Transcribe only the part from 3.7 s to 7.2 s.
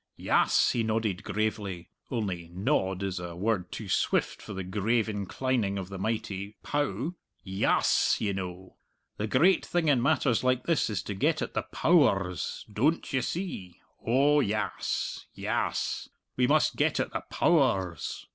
too swift for the grave inclining of that mighty pow